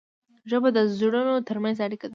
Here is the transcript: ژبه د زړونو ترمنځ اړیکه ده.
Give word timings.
ژبه 0.49 0.69
د 0.77 0.79
زړونو 0.97 1.33
ترمنځ 1.47 1.77
اړیکه 1.85 2.05
ده. 2.07 2.09